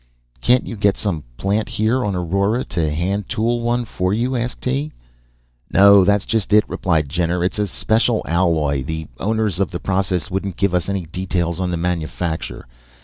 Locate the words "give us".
10.57-10.89